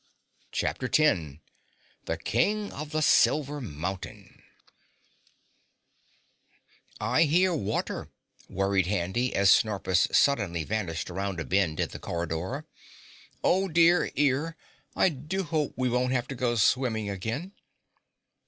CHAPTER 0.51 0.87
10 0.87 1.41
The 2.05 2.17
King 2.17 2.71
of 2.71 2.89
the 2.89 3.03
Silver 3.03 3.61
Mountain 3.61 4.41
"I 6.99 7.25
hear 7.25 7.53
water," 7.53 8.09
worried 8.49 8.87
Handy 8.87 9.35
as 9.35 9.51
Snorpus 9.51 10.07
suddenly 10.11 10.63
vanished 10.63 11.11
round 11.11 11.39
a 11.39 11.45
bend 11.45 11.79
in 11.79 11.89
the 11.89 11.99
corridor. 11.99 12.65
"Oh, 13.43 13.67
dear 13.67 14.09
ear, 14.15 14.57
I 14.95 15.09
do 15.09 15.43
hope 15.43 15.73
we 15.77 15.87
won't 15.87 16.13
have 16.13 16.27
to 16.29 16.35
go 16.35 16.55
swimming 16.55 17.07
again." 17.07 17.51